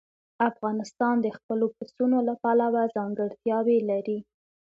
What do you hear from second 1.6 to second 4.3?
پسونو له پلوه ځانګړتیاوې لري.